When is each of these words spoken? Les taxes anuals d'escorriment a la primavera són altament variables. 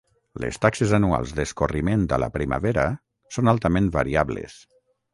Les 0.45 0.55
taxes 0.63 0.93
anuals 0.99 1.35
d'escorriment 1.41 2.07
a 2.19 2.21
la 2.25 2.31
primavera 2.39 2.89
són 3.39 3.55
altament 3.57 3.95
variables. 4.01 4.61